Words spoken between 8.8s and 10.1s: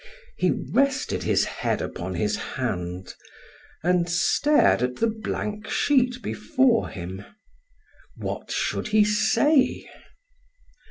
he say?